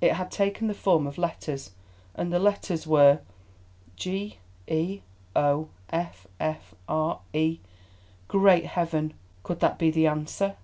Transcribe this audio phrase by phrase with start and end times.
[0.00, 1.72] It had taken the form of letters,
[2.14, 3.18] and the letters were
[3.96, 5.00] G E
[5.34, 9.12] O F F R E—Great heaven!
[9.42, 10.54] Could that be the answer?